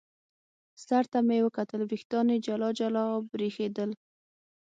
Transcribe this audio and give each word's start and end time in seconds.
سر 0.85 1.03
ته 1.11 1.19
مې 1.27 1.35
یې 1.39 1.45
وکتل، 1.45 1.79
وریښتان 1.83 2.25
یې 2.33 2.37
جلا 2.45 2.69
جلا 2.79 3.03
او 3.13 3.19
برېښېدل. 3.31 3.89